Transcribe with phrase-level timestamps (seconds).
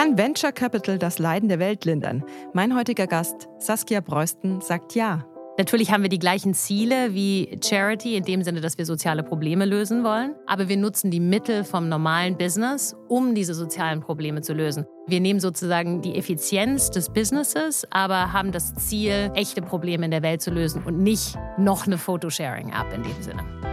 [0.00, 2.24] Kann Venture Capital das Leiden der Welt lindern?
[2.54, 5.26] Mein heutiger Gast, Saskia Breusten, sagt ja.
[5.58, 9.66] Natürlich haben wir die gleichen Ziele wie Charity in dem Sinne, dass wir soziale Probleme
[9.66, 10.34] lösen wollen.
[10.46, 14.86] Aber wir nutzen die Mittel vom normalen Business, um diese sozialen Probleme zu lösen.
[15.06, 20.22] Wir nehmen sozusagen die Effizienz des Businesses, aber haben das Ziel, echte Probleme in der
[20.22, 23.69] Welt zu lösen und nicht noch eine Photosharing-App in dem Sinne.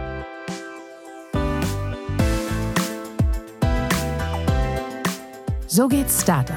[5.78, 6.56] So geht's Startup.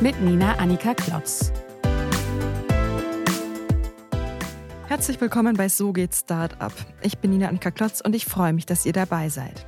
[0.00, 1.52] Mit Nina Annika Klotz.
[4.88, 6.72] Herzlich willkommen bei So geht's Startup.
[7.02, 9.64] Ich bin Nina Annika Klotz und ich freue mich, dass ihr dabei seid.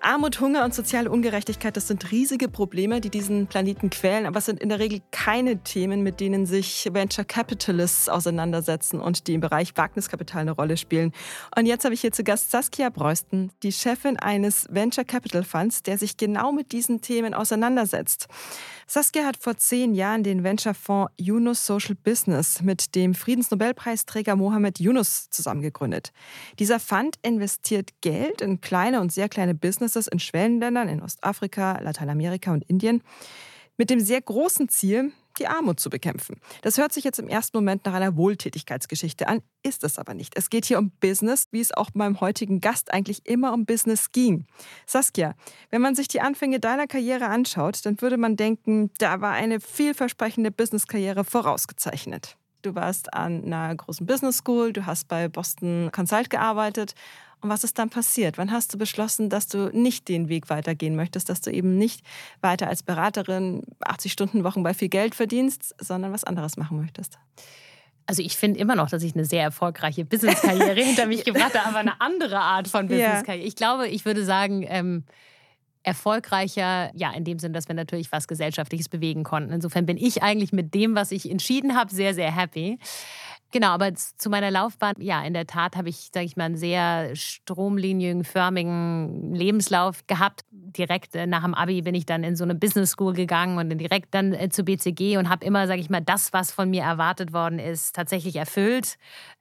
[0.00, 4.46] Armut, Hunger und soziale Ungerechtigkeit, das sind riesige Probleme, die diesen Planeten quälen, aber es
[4.46, 9.40] sind in der Regel keine Themen, mit denen sich Venture Capitalists auseinandersetzen und die im
[9.40, 11.12] Bereich Wagniskapital eine Rolle spielen.
[11.56, 15.82] Und jetzt habe ich hier zu Gast Saskia Breusten, die Chefin eines Venture Capital Funds,
[15.82, 18.28] der sich genau mit diesen Themen auseinandersetzt.
[18.90, 25.28] Saskia hat vor zehn Jahren den Venture-Fonds Yunus Social Business mit dem Friedensnobelpreisträger Mohammed Yunus
[25.28, 26.10] zusammengegründet.
[26.58, 29.54] Dieser Fund investiert Geld in kleine und sehr kleine
[29.88, 33.02] Businesses in Schwellenländern in Ostafrika, Lateinamerika und Indien
[33.78, 36.36] mit dem sehr großen Ziel, die Armut zu bekämpfen.
[36.62, 40.36] Das hört sich jetzt im ersten Moment nach einer Wohltätigkeitsgeschichte an, ist es aber nicht.
[40.36, 44.12] Es geht hier um Business, wie es auch beim heutigen Gast eigentlich immer um Business
[44.12, 44.46] ging.
[44.84, 45.34] Saskia,
[45.70, 49.60] wenn man sich die Anfänge deiner Karriere anschaut, dann würde man denken, da war eine
[49.60, 52.36] vielversprechende Businesskarriere vorausgezeichnet.
[52.62, 56.94] Du warst an einer großen Business School, du hast bei Boston Consult gearbeitet
[57.40, 58.38] und was ist dann passiert?
[58.38, 62.04] Wann hast du beschlossen, dass du nicht den Weg weitergehen möchtest, dass du eben nicht
[62.40, 67.18] weiter als Beraterin 80 Stunden Wochen bei viel Geld verdienst, sondern was anderes machen möchtest?
[68.06, 71.68] Also ich finde immer noch, dass ich eine sehr erfolgreiche Businesskarriere hinter mich gebracht habe,
[71.68, 73.46] aber eine andere Art von Businesskarriere.
[73.46, 75.04] Ich glaube, ich würde sagen, ähm,
[75.82, 79.52] erfolgreicher, ja, in dem Sinn, dass wir natürlich was Gesellschaftliches bewegen konnten.
[79.52, 82.78] Insofern bin ich eigentlich mit dem, was ich entschieden habe, sehr, sehr happy.
[83.50, 86.58] Genau, aber zu meiner Laufbahn, ja, in der Tat habe ich, sage ich mal, einen
[86.58, 90.42] sehr stromlinienförmigen Lebenslauf gehabt.
[90.50, 93.70] Direkt äh, nach dem Abi bin ich dann in so eine Business School gegangen und
[93.78, 96.82] direkt dann äh, zu BCG und habe immer, sage ich mal, das, was von mir
[96.82, 98.98] erwartet worden ist, tatsächlich erfüllt.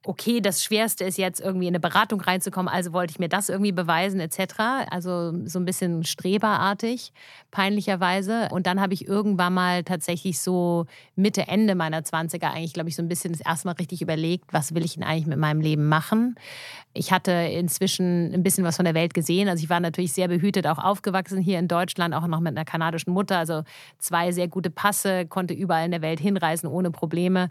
[0.10, 3.50] Okay, das Schwerste ist jetzt irgendwie in eine Beratung reinzukommen, also wollte ich mir das
[3.50, 4.88] irgendwie beweisen etc.
[4.90, 7.12] Also so ein bisschen streberartig,
[7.52, 8.48] peinlicherweise.
[8.52, 10.86] Und dann habe ich irgendwann mal tatsächlich so
[11.18, 14.54] Mitte, Ende meiner 20er eigentlich, glaube ich, so ein bisschen das erste Mal richtig überlegt,
[14.54, 16.36] was will ich denn eigentlich mit meinem Leben machen.
[16.94, 19.50] Ich hatte inzwischen ein bisschen was von der Welt gesehen.
[19.50, 22.64] Also ich war natürlich sehr behütet, auch aufgewachsen hier in Deutschland, auch noch mit einer
[22.64, 23.38] kanadischen Mutter.
[23.38, 23.64] Also
[24.00, 27.50] zwei sehr gute Passe, konnte überall in der Welt hinreisen ohne Probleme.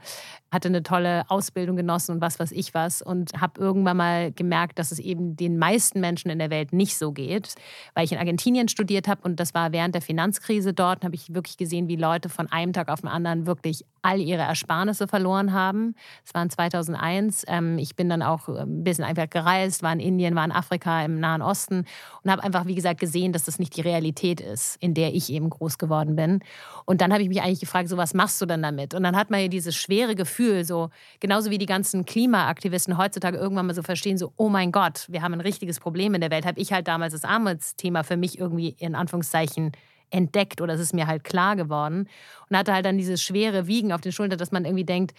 [0.51, 3.03] Hatte eine tolle Ausbildung genossen und was weiß ich was.
[3.03, 6.97] Und habe irgendwann mal gemerkt, dass es eben den meisten Menschen in der Welt nicht
[6.97, 7.55] so geht.
[7.95, 11.35] Weil ich in Argentinien studiert habe und das war während der Finanzkrise dort, habe ich
[11.35, 15.53] wirklich gesehen, wie Leute von einem Tag auf den anderen wirklich all ihre Ersparnisse verloren
[15.53, 15.95] haben.
[16.25, 17.45] Es waren 2001.
[17.49, 21.05] Ähm, ich bin dann auch ein bisschen einfach gereist, war in Indien, war in Afrika,
[21.05, 21.85] im Nahen Osten
[22.23, 25.33] und habe einfach, wie gesagt, gesehen, dass das nicht die Realität ist, in der ich
[25.33, 26.41] eben groß geworden bin.
[26.85, 28.95] Und dann habe ich mich eigentlich gefragt, so was machst du denn damit?
[28.95, 33.37] Und dann hat man ja dieses schwere Gefühl, so genauso wie die ganzen Klimaaktivisten heutzutage
[33.39, 36.31] irgendwann mal so verstehen, so, oh mein Gott, wir haben ein richtiges Problem in der
[36.31, 39.73] Welt, habe ich halt damals das Armutsthema für mich irgendwie in Anführungszeichen
[40.17, 42.09] entdeckt oder es ist mir halt klar geworden
[42.49, 45.15] und hatte halt dann dieses schwere Wiegen auf den Schultern, dass man irgendwie denkt,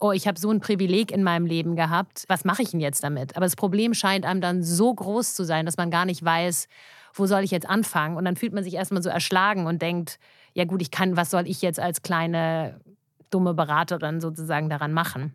[0.00, 3.02] oh, ich habe so ein Privileg in meinem Leben gehabt, was mache ich denn jetzt
[3.02, 3.36] damit?
[3.36, 6.68] Aber das Problem scheint einem dann so groß zu sein, dass man gar nicht weiß,
[7.14, 8.16] wo soll ich jetzt anfangen?
[8.16, 10.18] Und dann fühlt man sich erstmal so erschlagen und denkt,
[10.54, 12.80] ja gut, ich kann, was soll ich jetzt als kleine
[13.30, 15.34] dumme Beraterin sozusagen daran machen?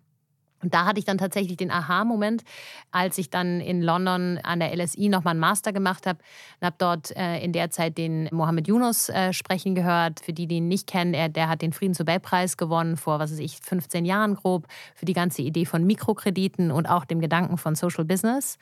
[0.64, 2.44] Und da hatte ich dann tatsächlich den Aha-Moment,
[2.92, 6.20] als ich dann in London an der LSI nochmal einen Master gemacht habe
[6.60, 10.22] und habe dort äh, in der Zeit den Mohammed Yunus äh, sprechen gehört.
[10.22, 13.40] Für die, die ihn nicht kennen, er, der hat den Friedensnobelpreis gewonnen vor, was weiß
[13.40, 17.76] ich, 15 Jahren grob, für die ganze Idee von Mikrokrediten und auch dem Gedanken von
[17.76, 18.58] Social Business.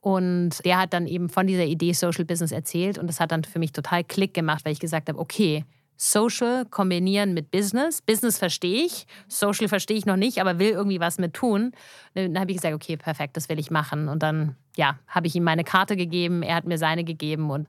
[0.00, 3.44] Und der hat dann eben von dieser Idee Social Business erzählt und das hat dann
[3.44, 5.64] für mich total Klick gemacht, weil ich gesagt habe, okay,
[6.00, 8.00] Social kombinieren mit Business.
[8.00, 11.72] Business verstehe ich, Social verstehe ich noch nicht, aber will irgendwie was mit tun.
[12.14, 14.08] Dann habe ich gesagt, okay, perfekt, das will ich machen.
[14.08, 17.68] Und dann, ja, habe ich ihm meine Karte gegeben, er hat mir seine gegeben und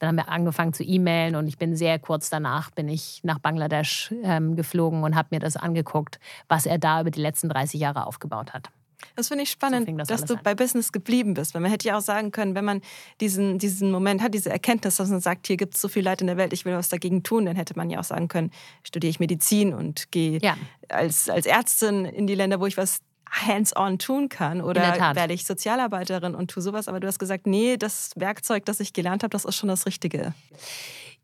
[0.00, 3.38] dann haben wir angefangen zu e-mailen und ich bin sehr kurz danach bin ich nach
[3.38, 7.80] Bangladesch ähm, geflogen und habe mir das angeguckt, was er da über die letzten 30
[7.80, 8.70] Jahre aufgebaut hat.
[9.16, 10.40] Das finde ich spannend, so das dass du an.
[10.42, 11.54] bei Business geblieben bist.
[11.54, 12.82] Weil man hätte ja auch sagen können, wenn man
[13.20, 16.20] diesen, diesen Moment hat, diese Erkenntnis, dass man sagt, hier gibt es so viel Leid
[16.20, 18.50] in der Welt, ich will was dagegen tun, dann hätte man ja auch sagen können,
[18.82, 20.56] studiere ich Medizin und gehe ja.
[20.88, 23.00] als, als Ärztin in die Länder, wo ich was
[23.30, 24.82] hands-on tun kann oder
[25.14, 26.88] werde ich Sozialarbeiterin und tue sowas.
[26.88, 29.86] Aber du hast gesagt, nee, das Werkzeug, das ich gelernt habe, das ist schon das
[29.86, 30.34] Richtige.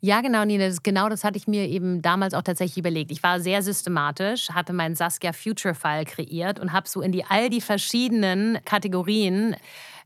[0.05, 0.69] Ja, genau, Nina.
[0.69, 3.11] Das, genau das hatte ich mir eben damals auch tatsächlich überlegt.
[3.11, 7.25] Ich war sehr systematisch, hatte meinen Saskia Future File kreiert und habe so in die
[7.25, 9.57] all die verschiedenen Kategorien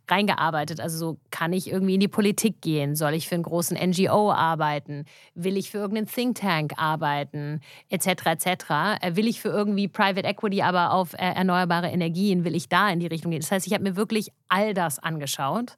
[0.09, 0.79] reingearbeitet.
[0.79, 2.95] Also so, kann ich irgendwie in die Politik gehen?
[2.95, 5.05] Soll ich für einen großen NGO arbeiten?
[5.35, 7.61] Will ich für irgendeinen Think Tank arbeiten?
[7.91, 8.07] Etc.
[8.25, 8.47] etc.
[9.01, 12.89] Äh, will ich für irgendwie Private Equity, aber auf äh, erneuerbare Energien, will ich da
[12.89, 13.41] in die Richtung gehen?
[13.41, 15.77] Das heißt, ich habe mir wirklich all das angeschaut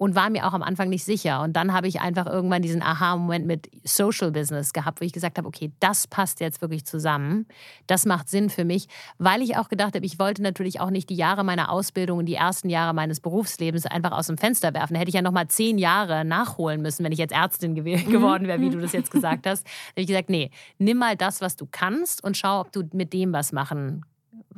[0.00, 1.42] und war mir auch am Anfang nicht sicher.
[1.42, 5.36] Und dann habe ich einfach irgendwann diesen Aha-Moment mit Social Business gehabt, wo ich gesagt
[5.36, 7.44] habe, okay, das passt jetzt wirklich zusammen.
[7.86, 8.86] Das macht Sinn für mich,
[9.18, 12.24] weil ich auch gedacht habe, ich wollte natürlich auch nicht die Jahre meiner Ausbildung und
[12.24, 14.94] die ersten Jahre meines Berufslebens einfach aus dem Fenster werfen.
[14.94, 18.10] Da hätte ich ja noch mal zehn Jahre nachholen müssen, wenn ich jetzt Ärztin mhm.
[18.10, 19.66] geworden wäre, wie du das jetzt gesagt hast.
[19.90, 22.84] Da habe ich gesagt, nee, nimm mal das, was du kannst und schau, ob du
[22.92, 24.06] mit dem was machen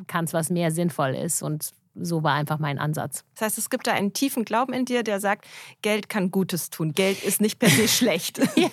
[0.06, 1.42] kannst, was mehr sinnvoll ist.
[1.42, 3.24] Und so war einfach mein Ansatz.
[3.34, 5.46] Das heißt, es gibt da einen tiefen Glauben in dir, der sagt,
[5.82, 6.92] Geld kann Gutes tun.
[6.92, 8.38] Geld ist nicht per se schlecht.
[8.56, 8.70] ja.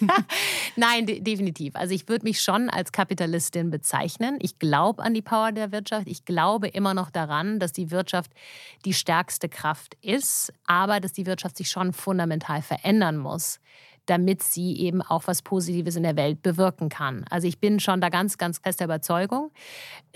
[0.76, 1.76] Nein, de definitiv.
[1.76, 4.38] Also ich würde mich schon als Kapitalistin bezeichnen.
[4.42, 6.08] Ich glaube an die Power der Wirtschaft.
[6.08, 8.32] Ich glaube immer noch daran, dass die Wirtschaft
[8.86, 13.60] die stärkste Kraft ist, aber dass die Wirtschaft sich schon fundamental verändern muss
[14.10, 17.26] damit sie eben auch was Positives in der Welt bewirken kann.
[17.30, 19.52] Also ich bin schon da ganz, ganz fester Überzeugung.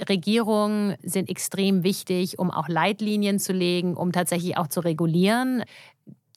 [0.09, 5.63] Regierungen sind extrem wichtig, um auch Leitlinien zu legen, um tatsächlich auch zu regulieren.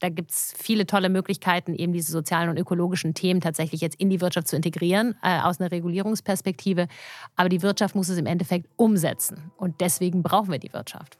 [0.00, 4.10] Da gibt es viele tolle Möglichkeiten, eben diese sozialen und ökologischen Themen tatsächlich jetzt in
[4.10, 6.88] die Wirtschaft zu integrieren, äh, aus einer Regulierungsperspektive.
[7.34, 9.50] Aber die Wirtschaft muss es im Endeffekt umsetzen.
[9.56, 11.18] Und deswegen brauchen wir die Wirtschaft.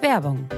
[0.00, 0.48] Werbung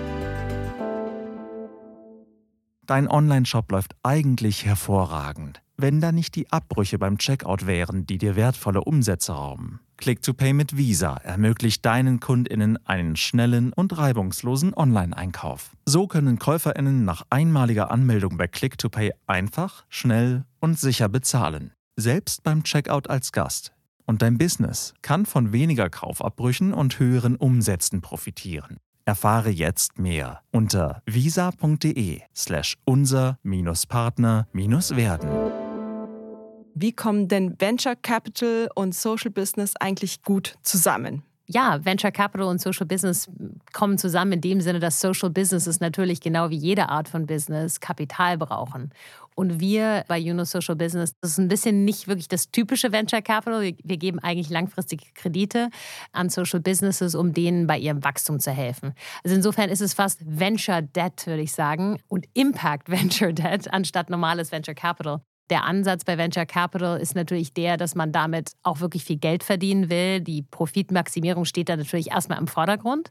[2.86, 8.36] Dein Online-Shop läuft eigentlich hervorragend, wenn da nicht die Abbrüche beim Checkout wären, die dir
[8.36, 9.80] wertvolle Umsätze rauben.
[9.96, 15.72] Click-to-Pay mit Visa ermöglicht deinen KundInnen einen schnellen und reibungslosen Online-Einkauf.
[15.84, 21.72] So können KäuferInnen nach einmaliger Anmeldung bei Click-to-Pay einfach, schnell und sicher bezahlen.
[21.96, 23.72] Selbst beim Checkout als Gast.
[24.04, 28.76] Und dein Business kann von weniger Kaufabbrüchen und höheren Umsätzen profitieren.
[29.06, 35.28] Erfahre jetzt mehr unter visa.de slash unser-partner-werden.
[36.74, 41.22] Wie kommen denn Venture Capital und Social Business eigentlich gut zusammen?
[41.46, 43.28] Ja, Venture Capital und Social Business
[43.72, 47.80] kommen zusammen in dem Sinne, dass Social Businesses natürlich genau wie jede Art von Business
[47.80, 48.92] Kapital brauchen.
[49.36, 53.20] Und wir bei Juno Social Business, das ist ein bisschen nicht wirklich das typische Venture
[53.20, 53.60] Capital.
[53.60, 55.68] Wir, wir, geben eigentlich langfristige Kredite
[56.12, 58.94] an Social Businesses, um denen bei ihrem Wachstum zu helfen.
[59.22, 64.08] Also insofern ist es fast Venture Debt, würde ich sagen, und Impact Venture Debt anstatt
[64.08, 65.20] normales Venture Capital.
[65.50, 69.44] Der Ansatz bei Venture Capital ist natürlich der, dass man damit auch wirklich viel Geld
[69.44, 70.20] verdienen will.
[70.20, 73.10] Die Profitmaximierung steht da natürlich erstmal im Vordergrund.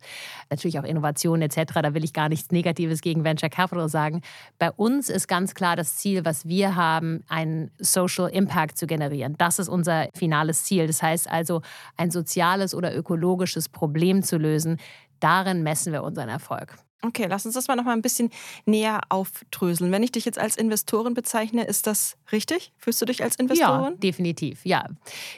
[0.49, 1.73] Natürlich auch Innovation etc.
[1.81, 4.21] Da will ich gar nichts Negatives gegen Venture Capital sagen.
[4.59, 9.35] Bei uns ist ganz klar das Ziel, was wir haben, einen Social Impact zu generieren.
[9.37, 10.87] Das ist unser finales Ziel.
[10.87, 11.61] Das heißt also,
[11.95, 14.77] ein soziales oder ökologisches Problem zu lösen.
[15.21, 16.75] Darin messen wir unseren Erfolg.
[17.07, 18.31] Okay, lass uns das mal noch mal ein bisschen
[18.65, 19.91] näher aufdröseln.
[19.91, 22.71] Wenn ich dich jetzt als Investorin bezeichne, ist das richtig?
[22.77, 23.93] Fühlst du dich als Investorin?
[23.93, 24.65] Ja, definitiv.
[24.65, 24.85] Ja.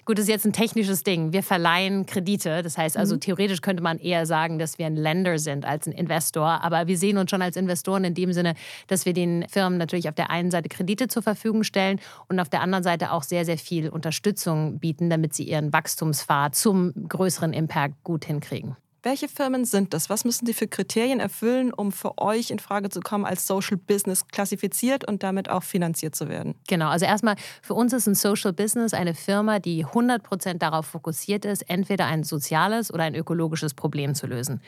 [0.06, 1.34] Gut, das ist jetzt ein technisches Ding.
[1.34, 2.64] Wir verleihen Kredite.
[2.64, 3.20] Das heißt also, mhm.
[3.22, 6.64] theoretisch könnte man eher sagen, dass wir ein Lender sind als ein Investor.
[6.64, 8.54] Aber wir sehen uns schon als Investoren in dem Sinne,
[8.88, 12.50] dass wir den Firmen natürlich auf der einen Seite Kredite zur Verfügung stellen und auf
[12.50, 17.54] der anderen Seite auch sehr, sehr viel Unterstützung bieten, damit sie ihren Wachstumspfad zum größeren
[17.54, 18.76] Impact gut hinkriegen.
[19.08, 20.10] Welche Firmen sind das?
[20.10, 23.78] Was müssen sie für Kriterien erfüllen, um für euch in Frage zu kommen, als Social
[23.78, 26.56] Business klassifiziert und damit auch finanziert zu werden?
[26.68, 30.88] Genau, also erstmal, für uns ist ein Social Business eine Firma, die 100 Prozent darauf
[30.88, 34.60] fokussiert ist, entweder ein soziales oder ein ökologisches Problem zu lösen.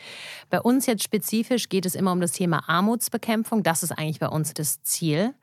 [0.50, 3.63] Bei uns jetzt spezifisch geht es immer um das Thema Armutsbekämpfung.
[3.63, 5.34] Das ist eigentlich bei uns das Ziel.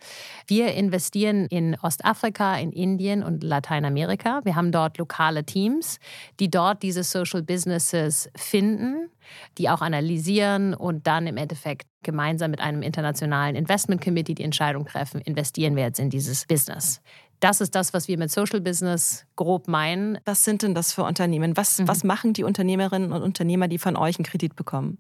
[0.47, 4.41] Wir investieren in Ostafrika, in Indien und Lateinamerika.
[4.45, 5.99] Wir haben dort lokale Teams,
[6.41, 9.11] die dort diese Social Businesses finden finden,
[9.59, 14.87] die auch analysieren und dann im Endeffekt gemeinsam mit einem internationalen Investment Committee die Entscheidung
[14.87, 17.01] treffen, investieren wir jetzt in dieses Business.
[17.41, 20.19] Das ist das, was wir mit Social Business grob meinen.
[20.25, 21.57] Was sind denn das für Unternehmen?
[21.57, 21.89] Was, mhm.
[21.89, 24.99] was machen die Unternehmerinnen und Unternehmer, die von euch einen Kredit bekommen?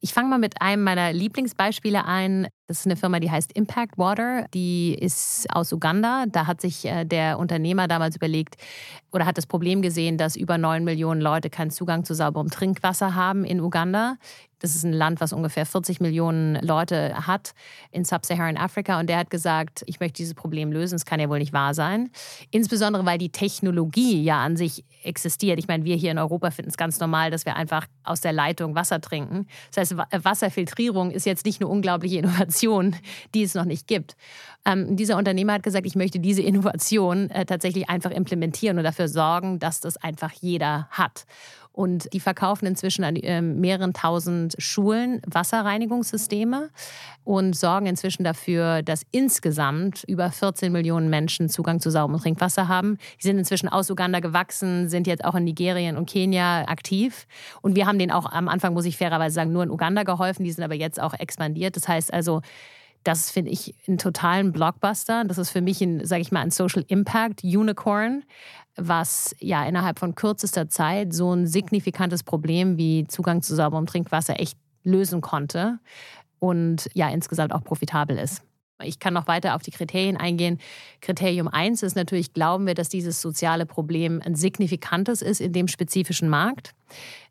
[0.00, 2.48] Ich fange mal mit einem meiner Lieblingsbeispiele ein.
[2.68, 4.46] Das ist eine Firma, die heißt Impact Water.
[4.52, 6.26] Die ist aus Uganda.
[6.28, 8.56] Da hat sich äh, der Unternehmer damals überlegt
[9.10, 13.14] oder hat das Problem gesehen, dass über neun Millionen Leute keinen Zugang zu sauberem Trinkwasser
[13.14, 14.16] haben in Uganda.
[14.60, 17.54] Das ist ein Land, was ungefähr 40 Millionen Leute hat
[17.92, 18.98] in Sub-Saharan Afrika.
[18.98, 20.96] Und der hat gesagt, ich möchte dieses Problem lösen.
[20.96, 22.10] Es kann ja wohl nicht wahr sein.
[22.50, 25.60] Insbesondere, weil die Technologie ja an sich existiert.
[25.60, 28.32] Ich meine, wir hier in Europa finden es ganz normal, dass wir einfach aus der
[28.32, 29.46] Leitung Wasser trinken.
[29.72, 32.96] Das heißt, Wasserfiltrierung ist jetzt nicht eine unglaubliche Innovation Innovation,
[33.34, 34.16] die es noch nicht gibt.
[34.64, 39.08] Ähm, dieser Unternehmer hat gesagt, ich möchte diese Innovation äh, tatsächlich einfach implementieren und dafür
[39.08, 41.26] sorgen, dass das einfach jeder hat.
[41.78, 46.70] Und die verkaufen inzwischen an äh, mehreren tausend Schulen Wasserreinigungssysteme
[47.22, 52.98] und sorgen inzwischen dafür, dass insgesamt über 14 Millionen Menschen Zugang zu sauberem Trinkwasser haben.
[53.22, 57.28] Die sind inzwischen aus Uganda gewachsen, sind jetzt auch in Nigerien und Kenia aktiv.
[57.62, 60.42] Und wir haben denen auch am Anfang, muss ich fairerweise sagen, nur in Uganda geholfen.
[60.42, 61.76] Die sind aber jetzt auch expandiert.
[61.76, 62.42] Das heißt also,
[63.08, 65.24] das finde ich einen totalen Blockbuster.
[65.24, 68.22] Das ist für mich ein, sage ich mal, ein Social Impact Unicorn
[68.78, 74.40] was ja innerhalb von kürzester Zeit so ein signifikantes Problem wie Zugang zu sauberem Trinkwasser
[74.40, 75.80] echt lösen konnte
[76.38, 78.42] und ja insgesamt auch profitabel ist.
[78.82, 80.58] Ich kann noch weiter auf die Kriterien eingehen.
[81.00, 85.68] Kriterium 1 ist natürlich, glauben wir, dass dieses soziale Problem ein signifikantes ist in dem
[85.68, 86.74] spezifischen Markt.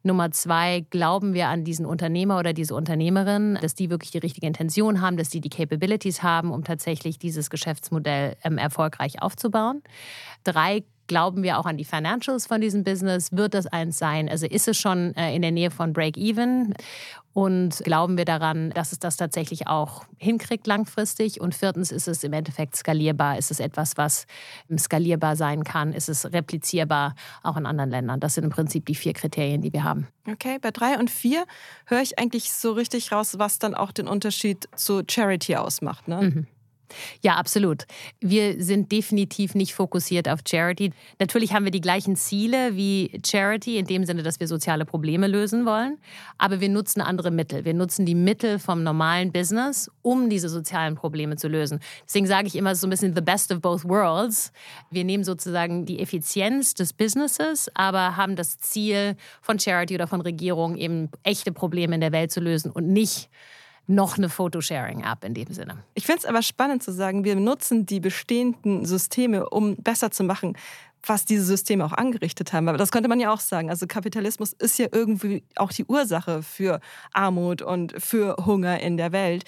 [0.04, 4.46] Nummer zwei, glauben wir an diesen Unternehmer oder diese Unternehmerin, dass die wirklich die richtige
[4.46, 9.82] Intention haben, dass die die Capabilities haben, um tatsächlich dieses Geschäftsmodell ähm, erfolgreich aufzubauen.
[10.44, 13.32] Drei, Glauben wir auch an die Financials von diesem Business?
[13.32, 14.30] Wird das eins sein?
[14.30, 16.74] Also ist es schon äh, in der Nähe von Break-Even?
[17.38, 21.40] Und glauben wir daran, dass es das tatsächlich auch hinkriegt langfristig?
[21.40, 23.38] Und viertens, ist es im Endeffekt skalierbar?
[23.38, 24.26] Ist es etwas, was
[24.72, 25.94] ähm, skalierbar sein kann?
[25.94, 28.20] Ist es replizierbar auch in anderen Ländern?
[28.20, 30.08] Das sind im Prinzip die vier Kriterien, die wir haben.
[30.28, 31.46] Okay, bei drei und vier
[31.86, 36.08] höre ich eigentlich so richtig raus, was dann auch den Unterschied zu Charity ausmacht.
[36.08, 36.22] Ne?
[36.22, 36.48] Mhm.
[37.22, 37.86] Ja, absolut.
[38.20, 40.92] Wir sind definitiv nicht fokussiert auf Charity.
[41.20, 45.28] Natürlich haben wir die gleichen Ziele wie Charity, in dem Sinne, dass wir soziale Probleme
[45.28, 45.98] lösen wollen.
[46.38, 47.66] Aber wir nutzen andere Mittel.
[47.66, 51.80] Wir nutzen die Mittel vom normalen Business, um diese sozialen Probleme zu lösen.
[52.06, 54.52] Deswegen sage ich immer so ein bisschen the best of both worlds.
[54.90, 60.22] Wir nehmen sozusagen die Effizienz des Businesses, aber haben das Ziel von Charity oder von
[60.22, 63.30] Regierung, eben echte Probleme in der Welt zu lösen und nicht
[63.88, 65.78] noch eine Photosharing-App in dem Sinne.
[65.94, 70.24] Ich finde es aber spannend zu sagen, wir nutzen die bestehenden Systeme, um besser zu
[70.24, 70.58] machen,
[71.04, 72.68] was diese Systeme auch angerichtet haben.
[72.68, 73.70] Aber das könnte man ja auch sagen.
[73.70, 76.82] Also Kapitalismus ist ja irgendwie auch die Ursache für
[77.14, 79.46] Armut und für Hunger in der Welt.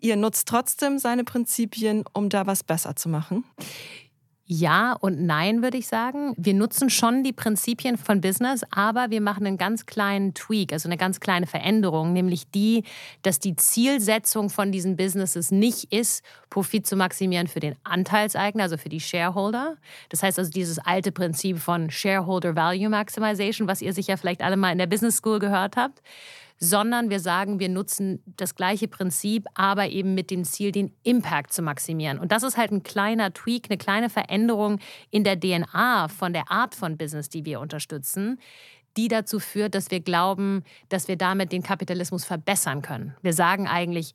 [0.00, 3.44] Ihr nutzt trotzdem seine Prinzipien, um da was besser zu machen?
[4.50, 6.32] Ja und nein, würde ich sagen.
[6.38, 10.88] Wir nutzen schon die Prinzipien von Business, aber wir machen einen ganz kleinen Tweak, also
[10.88, 12.84] eine ganz kleine Veränderung, nämlich die,
[13.20, 18.78] dass die Zielsetzung von diesen Businesses nicht ist, Profit zu maximieren für den Anteilseigner, also
[18.78, 19.76] für die Shareholder.
[20.08, 24.56] Das heißt also dieses alte Prinzip von Shareholder Value Maximization, was ihr sicher vielleicht alle
[24.56, 26.00] mal in der Business School gehört habt
[26.58, 31.52] sondern wir sagen, wir nutzen das gleiche Prinzip, aber eben mit dem Ziel, den Impact
[31.52, 32.18] zu maximieren.
[32.18, 36.50] Und das ist halt ein kleiner Tweak, eine kleine Veränderung in der DNA von der
[36.50, 38.38] Art von Business, die wir unterstützen
[38.96, 43.14] die dazu führt, dass wir glauben, dass wir damit den Kapitalismus verbessern können.
[43.22, 44.12] Wir sagen eigentlich,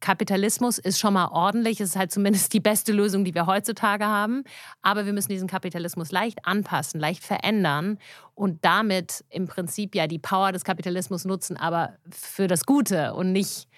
[0.00, 1.80] Kapitalismus ist schon mal ordentlich.
[1.80, 4.44] Es ist halt zumindest die beste Lösung, die wir heutzutage haben.
[4.82, 7.98] Aber wir müssen diesen Kapitalismus leicht anpassen, leicht verändern
[8.34, 13.32] und damit im Prinzip ja die Power des Kapitalismus nutzen, aber für das Gute und
[13.32, 13.68] nicht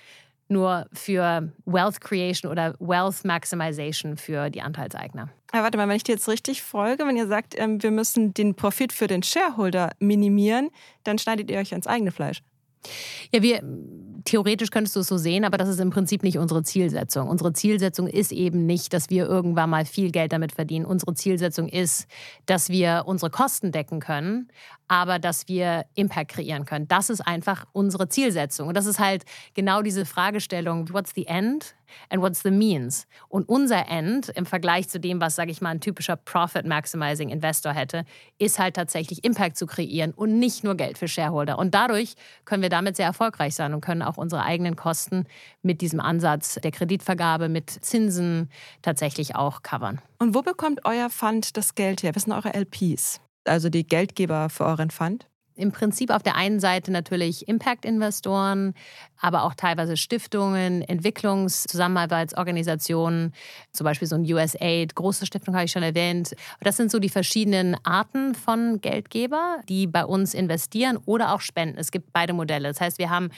[0.49, 5.29] nur für Wealth Creation oder Wealth Maximization für die Anteilseigner.
[5.55, 8.35] Ja, warte mal, wenn ich dir jetzt richtig folge, wenn ihr sagt, ähm, wir müssen
[8.35, 10.71] den Profit für den Shareholder minimieren,
[11.05, 12.43] dann schneidet ihr euch ans eigene Fleisch.
[13.33, 13.63] Ja, wir
[14.25, 17.29] theoretisch könntest du es so sehen, aber das ist im Prinzip nicht unsere Zielsetzung.
[17.29, 20.85] Unsere Zielsetzung ist eben nicht, dass wir irgendwann mal viel Geld damit verdienen.
[20.85, 22.07] Unsere Zielsetzung ist,
[22.47, 24.49] dass wir unsere Kosten decken können,
[24.87, 26.89] aber dass wir Impact kreieren können.
[26.89, 28.69] Das ist einfach unsere Zielsetzung.
[28.69, 31.75] Und das ist halt genau diese Fragestellung, what's the end
[32.11, 33.07] and what's the means?
[33.29, 37.73] Und unser End im Vergleich zu dem, was, sage ich mal, ein typischer Profit-Maximizing Investor
[37.73, 38.05] hätte,
[38.39, 41.59] ist halt tatsächlich Impact zu kreieren und nicht nur Geld für Shareholder.
[41.59, 42.15] Und dadurch
[42.45, 45.25] können wir damit sehr erfolgreich sein und können auch unsere eigenen Kosten
[45.63, 48.51] mit diesem Ansatz der Kreditvergabe, mit Zinsen
[48.83, 50.01] tatsächlich auch covern.
[50.19, 52.15] Und wo bekommt euer Fund das Geld her?
[52.15, 53.21] Was sind eure LPs?
[53.45, 55.27] Also die Geldgeber für euren Fund?
[55.59, 58.75] Im Prinzip auf der einen Seite natürlich Impact-Investoren,
[59.21, 63.35] aber auch teilweise Stiftungen, Entwicklungszusammenarbeitsorganisationen,
[63.73, 66.37] zum Beispiel so ein USAID, große Stiftung habe ich schon erwähnt.
[66.61, 71.79] Das sind so die verschiedenen Arten von Geldgeber, die bei uns investieren oder auch spenden.
[71.79, 72.69] Es gibt beide Modelle.
[72.69, 73.31] Das heißt, wir haben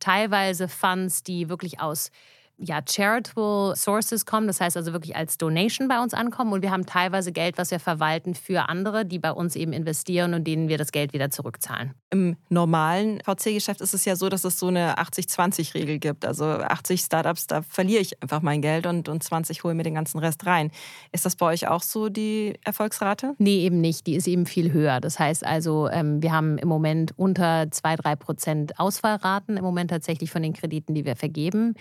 [0.00, 2.10] teilweise Funds, die wirklich aus
[2.58, 6.72] ja, charitable sources kommen, das heißt also wirklich als Donation bei uns ankommen und wir
[6.72, 10.68] haben teilweise Geld, was wir verwalten für andere, die bei uns eben investieren und denen
[10.68, 11.94] wir das Geld wieder zurückzahlen.
[12.10, 16.24] Im normalen VC-Geschäft ist es ja so, dass es so eine 80-20-Regel gibt.
[16.24, 19.94] Also 80 Startups, da verliere ich einfach mein Geld und, und 20 hole mir den
[19.94, 20.70] ganzen Rest rein.
[21.12, 23.34] Ist das bei euch auch so die Erfolgsrate?
[23.38, 24.06] Nee, eben nicht.
[24.06, 25.00] Die ist eben viel höher.
[25.00, 30.30] Das heißt also, ähm, wir haben im Moment unter 2-3 Prozent Ausfallraten im Moment tatsächlich
[30.30, 31.74] von den Krediten, die wir vergeben.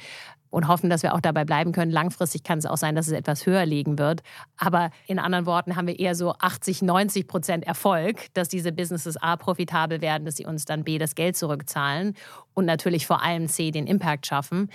[0.49, 1.91] Und hoffen, dass wir auch dabei bleiben können.
[1.91, 4.21] Langfristig kann es auch sein, dass es etwas höher liegen wird.
[4.57, 9.17] Aber in anderen Worten haben wir eher so 80, 90 Prozent Erfolg, dass diese Businesses
[9.17, 12.15] A profitabel werden, dass sie uns dann B das Geld zurückzahlen
[12.53, 14.69] und natürlich vor allem C den Impact schaffen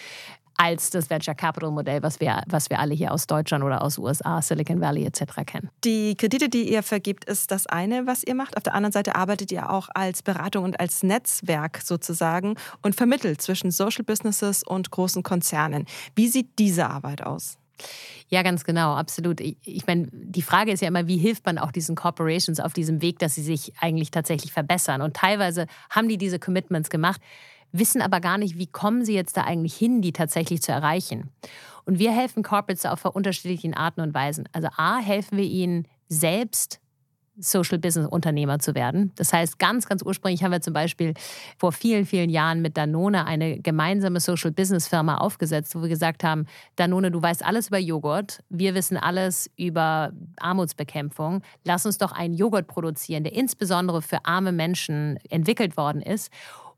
[0.57, 3.99] als das Venture Capital Modell, was wir, was wir alle hier aus Deutschland oder aus
[3.99, 5.23] USA, Silicon Valley etc.
[5.47, 5.71] kennen.
[5.85, 8.57] Die Kredite, die ihr vergibt, ist das eine, was ihr macht.
[8.57, 13.43] Auf der anderen Seite arbeitet ihr auch als Beratung und als Netzwerk sozusagen und vermittelt
[13.43, 15.87] zwischen Social Businesses und großen Konzernen.
[16.15, 17.59] Wie sieht diese Arbeit aus?
[18.29, 19.41] Ja, ganz genau, absolut.
[19.41, 22.73] Ich, ich meine, die Frage ist ja immer, wie hilft man auch diesen Corporations auf
[22.73, 25.03] diesem Weg, dass sie sich eigentlich tatsächlich verbessern?
[25.03, 27.21] Und teilweise haben die diese Commitments gemacht
[27.73, 31.31] wissen aber gar nicht, wie kommen sie jetzt da eigentlich hin, die tatsächlich zu erreichen.
[31.85, 34.49] Und wir helfen Corporates auf unterschiedlichen Arten und Weisen.
[34.53, 36.83] Also A, helfen wir ihnen selbst
[37.39, 39.13] Social Business Unternehmer zu werden.
[39.17, 41.15] Das heißt, ganz, ganz ursprünglich haben wir zum Beispiel
[41.57, 46.25] vor vielen, vielen Jahren mit Danone eine gemeinsame Social Business Firma aufgesetzt, wo wir gesagt
[46.25, 51.43] haben, Danone, du weißt alles über Joghurt, wir wissen alles über Armutsbekämpfung.
[51.65, 56.31] Lass uns doch einen Joghurt produzieren, der insbesondere für arme Menschen entwickelt worden ist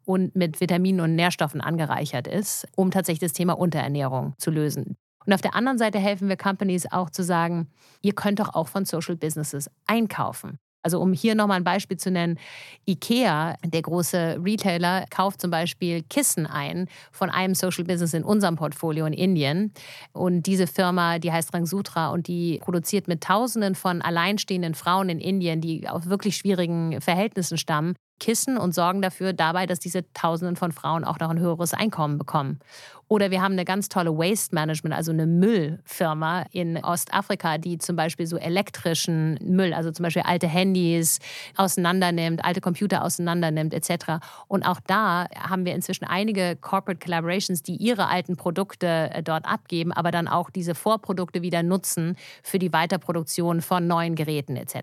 [0.07, 4.97] und mit Vitaminen und Nährstoffen angereichert ist, um tatsächlich das Thema Unterernährung zu lösen.
[5.27, 7.69] Und auf der anderen Seite helfen wir Companies auch zu sagen,
[8.03, 10.59] ihr könnt doch auch von Social Businesses einkaufen.
[10.85, 12.39] Also um hier nochmal ein Beispiel zu nennen,
[12.87, 18.57] IKEA, der große Retailer, kauft zum Beispiel Kissen ein von einem Social Business in unserem
[18.57, 19.73] Portfolio in Indien.
[20.13, 25.21] Und diese Firma, die heißt Rangsutra und die produziert mit Tausenden von alleinstehenden Frauen in
[25.21, 30.57] Indien, die aus wirklich schwierigen Verhältnissen stammen, Kissen und sorgen dafür dabei, dass diese Tausenden
[30.57, 32.61] von Frauen auch noch ein höheres Einkommen bekommen.
[33.09, 37.97] Oder wir haben eine ganz tolle Waste Management, also eine Müllfirma in Ostafrika, die zum
[37.97, 41.19] Beispiel so elektrischen Müll, also zum Beispiel alte Handys
[41.57, 44.25] auseinandernimmt, alte Computer auseinandernimmt etc.
[44.49, 49.45] Und auch da haben wir inzwischen einige Corporate Collaborations, die ihre alten Produkte äh, dort
[49.45, 54.77] abgeben, aber dann auch diese Vorprodukte wieder nutzen für die Weiterproduktion von neuen Geräten etc.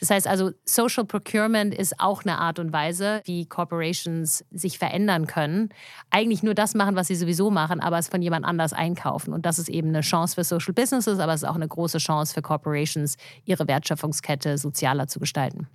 [0.00, 5.26] Das heißt also, Social Procurement ist auch eine Art und Weise, wie Corporations sich verändern
[5.26, 5.70] können.
[6.10, 9.32] Eigentlich nur das machen, was sie sowieso sowieso machen, aber es von jemand anders einkaufen.
[9.32, 11.98] Und das ist eben eine Chance für Social Businesses, aber es ist auch eine große
[11.98, 15.68] Chance für Corporations, ihre Wertschöpfungskette sozialer zu gestalten.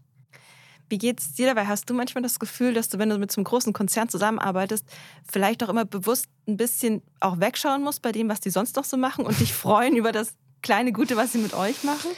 [0.89, 1.67] Wie geht es dir dabei?
[1.67, 4.85] Hast du manchmal das Gefühl, dass du, wenn du mit so einem großen Konzern zusammenarbeitest,
[5.23, 8.83] vielleicht auch immer bewusst ein bisschen auch wegschauen musst bei dem, was die sonst noch
[8.83, 12.11] so machen und dich freuen über das kleine Gute, was sie mit euch machen?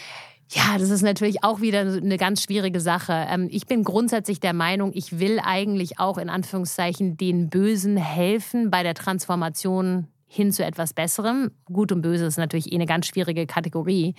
[0.56, 3.26] Ja, das ist natürlich auch wieder eine ganz schwierige Sache.
[3.28, 8.70] Ähm, ich bin grundsätzlich der Meinung, ich will eigentlich auch in Anführungszeichen den Bösen helfen
[8.70, 11.52] bei der Transformation hin zu etwas Besserem.
[11.66, 14.14] Gut und Böse ist natürlich eh eine ganz schwierige Kategorie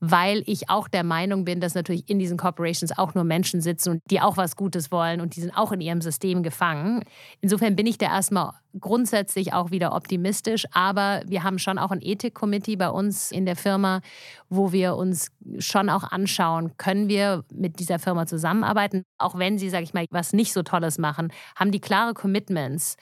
[0.00, 3.90] weil ich auch der Meinung bin, dass natürlich in diesen Corporations auch nur Menschen sitzen
[3.90, 7.04] und die auch was Gutes wollen und die sind auch in ihrem System gefangen.
[7.40, 12.02] Insofern bin ich da erstmal grundsätzlich auch wieder optimistisch, aber wir haben schon auch ein
[12.02, 14.00] Ethik-Committee bei uns in der Firma,
[14.48, 19.70] wo wir uns schon auch anschauen, können wir mit dieser Firma zusammenarbeiten, auch wenn sie,
[19.70, 22.96] sage ich mal, was nicht so Tolles machen, haben die klare Commitments,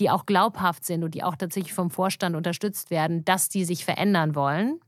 [0.00, 3.84] die auch glaubhaft sind und die auch tatsächlich vom Vorstand unterstützt werden, dass die sich
[3.84, 4.80] verändern wollen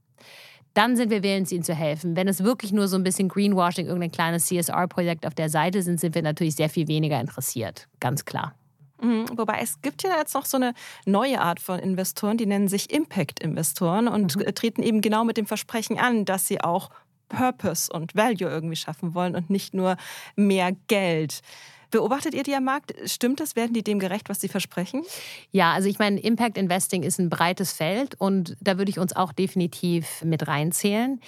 [0.75, 2.17] dann sind wir willens, ihnen zu helfen.
[2.17, 6.01] Wenn es wirklich nur so ein bisschen Greenwashing, irgendein kleines CSR-Projekt auf der Seite sind,
[6.01, 7.89] sind wir natürlich sehr viel weniger interessiert.
[7.99, 8.55] Ganz klar.
[9.03, 10.75] Mhm, wobei es gibt ja jetzt noch so eine
[11.07, 14.55] neue Art von Investoren, die nennen sich Impact-Investoren und mhm.
[14.55, 16.91] treten eben genau mit dem Versprechen an, dass sie auch
[17.29, 19.97] Purpose und Value irgendwie schaffen wollen und nicht nur
[20.37, 21.41] mehr Geld.
[21.90, 22.94] Beobachtet ihr die am Markt?
[23.07, 23.57] Stimmt das?
[23.57, 25.03] Werden die dem gerecht, was sie versprechen?
[25.50, 29.14] Ja, also ich meine, Impact Investing ist ein breites Feld und da würde ich uns
[29.14, 31.20] auch definitiv mit reinzählen.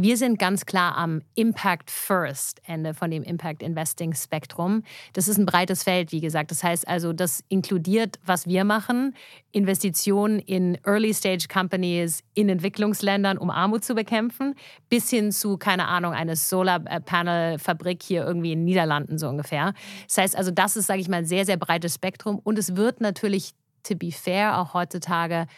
[0.00, 4.84] Wir sind ganz klar am Impact First Ende von dem Impact Investing Spektrum.
[5.12, 6.52] Das ist ein breites Feld, wie gesagt.
[6.52, 9.16] Das heißt also, das inkludiert, was wir machen,
[9.50, 14.54] Investitionen in Early Stage Companies in Entwicklungsländern, um Armut zu bekämpfen,
[14.88, 19.28] bis hin zu, keine Ahnung, eine Solar Panel Fabrik hier irgendwie in den Niederlanden so
[19.28, 19.74] ungefähr.
[20.06, 22.76] Das heißt also, das ist, sage ich mal, ein sehr, sehr breites Spektrum und es
[22.76, 23.50] wird natürlich,
[23.82, 25.48] to be fair, auch heutzutage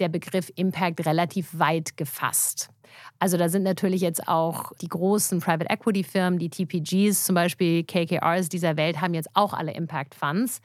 [0.00, 2.70] der Begriff Impact relativ weit gefasst.
[3.18, 7.84] Also da sind natürlich jetzt auch die großen Private Equity Firmen, die TPGs zum Beispiel,
[7.84, 10.60] KKRs dieser Welt haben jetzt auch alle Impact Funds.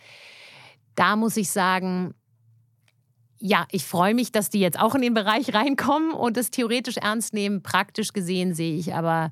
[0.95, 2.13] Da muss ich sagen,
[3.37, 6.97] ja, ich freue mich, dass die jetzt auch in den Bereich reinkommen und es theoretisch
[6.97, 7.61] ernst nehmen.
[7.61, 9.29] Praktisch gesehen sehe ich aber,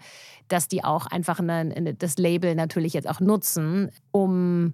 [0.50, 4.74] dass die auch einfach eine, das Label natürlich jetzt auch nutzen, um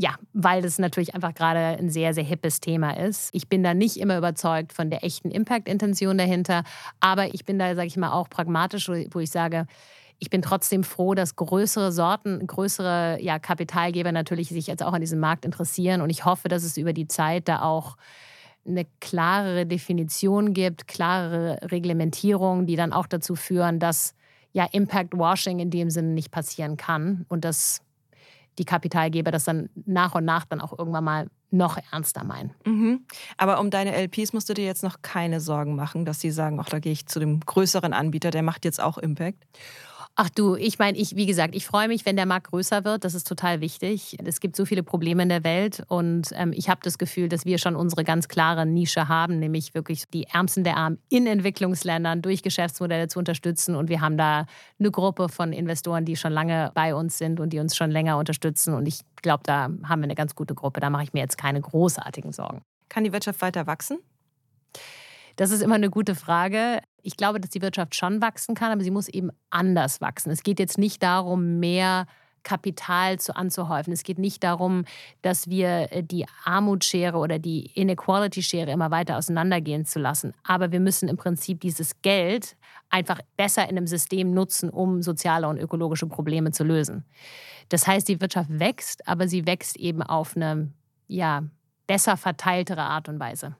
[0.00, 3.30] ja, weil das natürlich einfach gerade ein sehr, sehr hippes Thema ist.
[3.32, 6.62] Ich bin da nicht immer überzeugt von der echten Impact-Intention dahinter,
[7.00, 9.66] aber ich bin da, sage ich mal, auch pragmatisch, wo ich sage,
[10.20, 15.00] Ich bin trotzdem froh, dass größere Sorten, größere ja, Kapitalgeber natürlich sich jetzt auch an
[15.00, 16.00] diesem Markt interessieren.
[16.00, 17.96] Und ich hoffe, dass es über die Zeit da auch
[18.66, 24.14] eine klarere Definition gibt, klarere Reglementierung, die dann auch dazu führen, dass
[24.52, 27.80] ja Impact Washing in dem Sinne nicht passieren kann und dass
[28.58, 32.52] die Kapitalgeber das dann nach und nach dann auch irgendwann mal noch ernster meinen.
[32.66, 33.06] Mhm.
[33.36, 36.60] Aber um deine LPs musst du dir jetzt noch keine Sorgen machen, dass sie sagen,
[36.60, 39.44] ach, da gehe ich zu dem größeren Anbieter, der macht jetzt auch Impact.
[40.20, 43.04] Ach du, ich meine, ich, wie gesagt, ich freue mich, wenn der Markt größer wird.
[43.04, 44.16] Das ist total wichtig.
[44.24, 47.44] Es gibt so viele Probleme in der Welt und ähm, ich habe das Gefühl, dass
[47.44, 52.20] wir schon unsere ganz klare Nische haben, nämlich wirklich die Ärmsten der Armen in Entwicklungsländern
[52.20, 53.76] durch Geschäftsmodelle zu unterstützen.
[53.76, 54.46] Und wir haben da
[54.80, 58.18] eine Gruppe von Investoren, die schon lange bei uns sind und die uns schon länger
[58.18, 58.74] unterstützen.
[58.74, 60.80] Und ich glaube, da haben wir eine ganz gute Gruppe.
[60.80, 62.62] Da mache ich mir jetzt keine großartigen Sorgen.
[62.88, 63.98] Kann die Wirtschaft weiter wachsen?
[65.36, 66.80] Das ist immer eine gute Frage.
[67.02, 70.30] Ich glaube, dass die Wirtschaft schon wachsen kann, aber sie muss eben anders wachsen.
[70.30, 72.06] Es geht jetzt nicht darum, mehr
[72.42, 73.92] Kapital zu anzuhäufen.
[73.92, 74.84] Es geht nicht darum,
[75.22, 80.32] dass wir äh, die Armutsschere oder die Inequality-Schere immer weiter auseinandergehen zu lassen.
[80.44, 82.56] Aber wir müssen im Prinzip dieses Geld
[82.90, 87.04] einfach besser in einem System nutzen, um soziale und ökologische Probleme zu lösen.
[87.68, 90.72] Das heißt, die Wirtschaft wächst, aber sie wächst eben auf eine
[91.06, 91.42] ja,
[91.86, 93.56] besser verteiltere Art und Weise.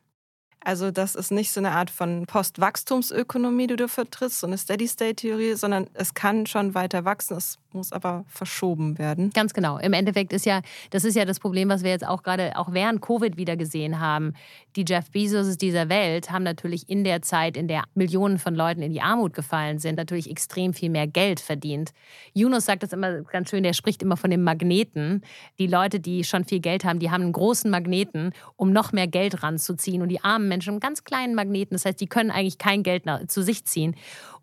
[0.61, 5.55] Also das ist nicht so eine Art von Postwachstumsökonomie, die du vertrittst, so eine Steady-State-Theorie,
[5.55, 9.31] sondern es kann schon weiter wachsen, es muss aber verschoben werden.
[9.31, 9.79] Ganz genau.
[9.79, 12.73] Im Endeffekt ist ja, das ist ja das Problem, was wir jetzt auch gerade, auch
[12.73, 14.35] während Covid wieder gesehen haben.
[14.77, 18.83] Die Jeff Bezos dieser Welt haben natürlich in der Zeit, in der Millionen von Leuten
[18.83, 21.93] in die Armut gefallen sind, natürlich extrem viel mehr Geld verdient.
[22.33, 25.23] Yunus sagt das immer ganz schön, der spricht immer von dem Magneten.
[25.59, 29.07] Die Leute, die schon viel Geld haben, die haben einen großen Magneten, um noch mehr
[29.07, 30.03] Geld ranzuziehen.
[30.03, 31.75] Und die armen Menschen einen ganz kleinen Magneten.
[31.75, 33.95] Das heißt, die können eigentlich kein Geld zu sich ziehen.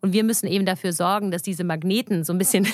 [0.05, 2.67] Und wir müssen eben dafür sorgen, dass diese Magneten so ein bisschen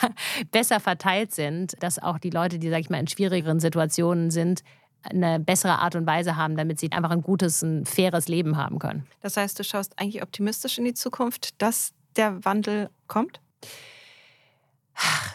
[0.52, 4.62] besser verteilt sind, dass auch die Leute, die, sag ich mal, in schwierigeren Situationen sind,
[5.02, 8.78] eine bessere Art und Weise haben, damit sie einfach ein gutes, ein faires Leben haben
[8.78, 9.06] können.
[9.20, 13.42] Das heißt, du schaust eigentlich optimistisch in die Zukunft, dass der Wandel kommt?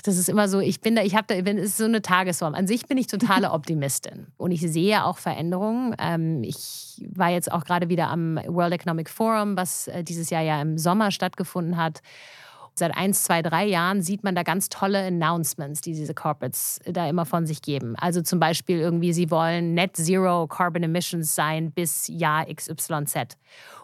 [0.03, 2.55] Das ist immer so, ich bin da, ich habe da, es ist so eine Tagesform.
[2.55, 5.95] An sich bin ich totale Optimistin und ich sehe auch Veränderungen.
[5.99, 10.41] Ähm, ich war jetzt auch gerade wieder am World Economic Forum, was äh, dieses Jahr
[10.41, 12.01] ja im Sommer stattgefunden hat.
[12.75, 17.07] Seit eins, zwei, drei Jahren sieht man da ganz tolle Announcements, die diese Corporates da
[17.07, 17.95] immer von sich geben.
[17.97, 23.37] Also zum Beispiel irgendwie, sie wollen Net Zero Carbon Emissions sein bis Jahr XYZ.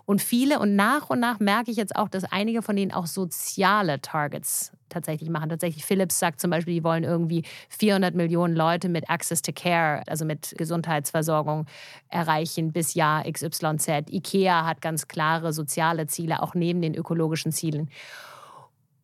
[0.06, 3.06] Und viele, und nach und nach merke ich jetzt auch, dass einige von denen auch
[3.06, 5.50] soziale Targets tatsächlich machen.
[5.50, 10.02] Tatsächlich, Philips sagt zum Beispiel, die wollen irgendwie 400 Millionen Leute mit Access to Care,
[10.08, 11.68] also mit Gesundheitsversorgung,
[12.10, 14.10] erreichen bis Jahr XYZ.
[14.10, 17.92] IKEA hat ganz klare soziale Ziele, auch neben den ökologischen Zielen.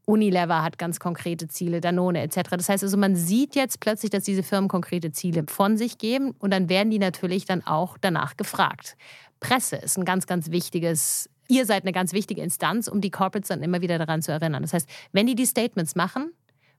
[0.06, 2.50] Unilever hat ganz konkrete Ziele, Danone etc.
[2.52, 6.32] Das heißt also, man sieht jetzt plötzlich, dass diese Firmen konkrete Ziele von sich geben
[6.40, 8.96] und dann werden die natürlich dann auch danach gefragt.
[9.40, 13.50] Presse ist ein ganz, ganz wichtiges, ihr seid eine ganz wichtige Instanz, um die Corporates
[13.50, 14.62] dann immer wieder daran zu erinnern.
[14.62, 16.32] Das heißt, wenn die die Statements machen,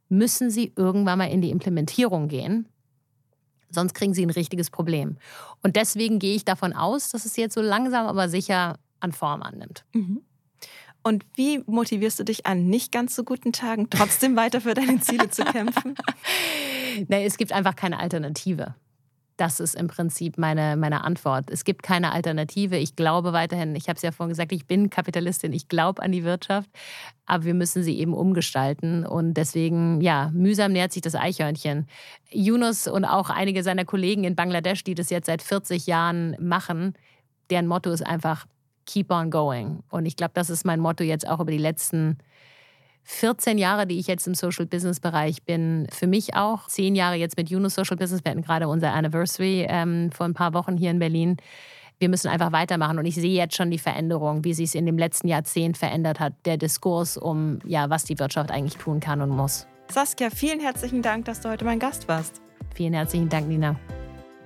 [0.08, 2.68] müssen sie irgendwann mal in die Implementierung gehen.
[3.70, 5.16] Sonst kriegen sie ein richtiges Problem.
[5.62, 9.42] Und deswegen gehe ich davon aus, dass es jetzt so langsam aber sicher an Form
[9.42, 9.84] annimmt.
[9.92, 10.22] Mhm.
[11.06, 14.98] Und wie motivierst du dich an nicht ganz so guten Tagen trotzdem weiter für deine
[14.98, 15.94] Ziele zu kämpfen?
[17.06, 18.74] nee, es gibt einfach keine Alternative.
[19.36, 21.48] Das ist im Prinzip meine, meine Antwort.
[21.48, 22.76] Es gibt keine Alternative.
[22.76, 26.10] Ich glaube weiterhin, ich habe es ja vorhin gesagt, ich bin Kapitalistin, ich glaube an
[26.10, 26.68] die Wirtschaft,
[27.24, 29.06] aber wir müssen sie eben umgestalten.
[29.06, 31.86] Und deswegen, ja, mühsam nähert sich das Eichhörnchen.
[32.32, 36.94] Yunus und auch einige seiner Kollegen in Bangladesch, die das jetzt seit 40 Jahren machen,
[37.48, 38.46] deren Motto ist einfach,
[38.86, 39.82] keep on going.
[39.90, 42.18] Und ich glaube, das ist mein Motto jetzt auch über die letzten
[43.04, 46.66] 14 Jahre, die ich jetzt im Social Business Bereich bin, für mich auch.
[46.66, 48.24] Zehn Jahre jetzt mit Juno Social Business.
[48.24, 51.36] Wir hatten gerade unser Anniversary ähm, vor ein paar Wochen hier in Berlin.
[51.98, 54.84] Wir müssen einfach weitermachen und ich sehe jetzt schon die Veränderung, wie sie es in
[54.84, 59.22] dem letzten Jahrzehnt verändert hat, der Diskurs um, ja, was die Wirtschaft eigentlich tun kann
[59.22, 59.66] und muss.
[59.90, 62.42] Saskia, vielen herzlichen Dank, dass du heute mein Gast warst.
[62.74, 63.76] Vielen herzlichen Dank, Nina.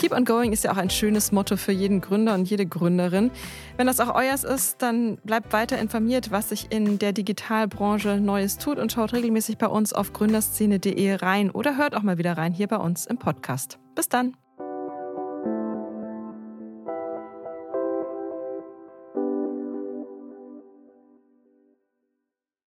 [0.01, 3.31] Keep on going ist ja auch ein schönes Motto für jeden Gründer und jede Gründerin.
[3.77, 8.57] Wenn das auch euers ist, dann bleibt weiter informiert, was sich in der Digitalbranche Neues
[8.57, 12.55] tut und schaut regelmäßig bei uns auf gründerszene.de rein oder hört auch mal wieder rein
[12.55, 13.79] hier bei uns im Podcast.
[13.95, 14.33] Bis dann.